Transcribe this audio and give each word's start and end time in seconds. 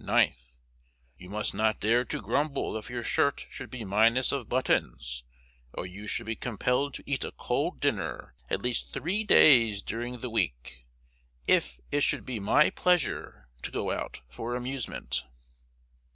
9th. 0.00 0.56
You 1.18 1.28
must 1.28 1.52
not 1.52 1.78
dare 1.80 2.06
to 2.06 2.22
grumble 2.22 2.74
if 2.78 2.88
your 2.88 3.04
shirt 3.04 3.44
should 3.50 3.68
be 3.70 3.84
minus 3.84 4.32
of 4.32 4.48
buttons, 4.48 5.24
or 5.74 5.84
you 5.84 6.06
should 6.06 6.24
be 6.24 6.36
compelled 6.36 6.94
to 6.94 7.02
eat 7.04 7.22
a 7.22 7.32
cold 7.32 7.80
dinner 7.80 8.34
at 8.48 8.62
least 8.62 8.94
three 8.94 9.24
days 9.24 9.82
during 9.82 10.20
the 10.20 10.30
week, 10.30 10.86
if 11.46 11.80
it 11.92 12.00
should 12.00 12.24
be 12.24 12.40
my 12.40 12.70
pleasure 12.70 13.50
to 13.60 13.70
go 13.70 13.90
out 13.90 14.22
for 14.30 14.54
amusement. 14.56 15.26